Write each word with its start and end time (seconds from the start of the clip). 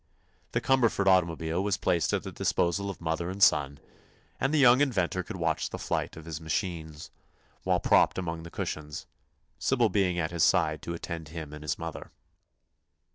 The 0.53 0.61
Cumberford 0.61 1.05
automobile 1.05 1.63
was 1.63 1.77
placed 1.77 2.11
at 2.11 2.23
the 2.23 2.31
disposal 2.31 2.89
of 2.89 3.01
mother 3.01 3.29
and 3.29 3.37
son, 3.43 3.79
and 4.39 4.51
the 4.51 4.57
young 4.57 4.81
inventor 4.81 5.21
could 5.21 5.35
watch 5.37 5.69
the 5.69 5.77
flight 5.77 6.17
of 6.17 6.25
his 6.25 6.41
machine 6.41 6.95
while 7.65 7.79
propped 7.79 8.17
among 8.17 8.41
the 8.41 8.49
cushions, 8.49 9.05
Sybil 9.59 9.89
being 9.89 10.17
at 10.17 10.31
his 10.31 10.41
side 10.43 10.81
to 10.81 10.95
attend 10.95 11.27
him 11.29 11.53
and 11.53 11.61
his 11.63 11.77
mother. 11.77 12.09